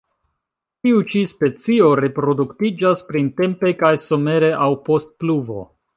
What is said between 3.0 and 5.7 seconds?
printempe kaj somere aŭ post pluvo.